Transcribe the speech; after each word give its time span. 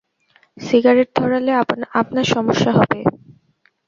Cigarette 0.57 1.09
ধরালে 1.15 1.51
আপনার 2.01 2.25
সমস্যা 2.33 2.71
হবে? 2.77 2.99